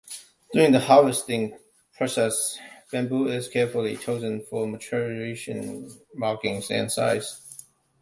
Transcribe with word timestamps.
During 0.51 0.71
the 0.71 0.79
harvesting 0.79 1.59
process, 1.95 2.57
bamboo 2.91 3.27
is 3.27 3.47
carefully 3.47 3.95
chosen 3.97 4.43
for 4.49 4.65
maturation, 4.67 5.91
markings, 6.15 6.71
and 6.71 6.91
size. 6.91 7.39